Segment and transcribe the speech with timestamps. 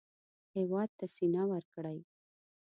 [0.55, 1.99] هېواد ته سینه ورکړئ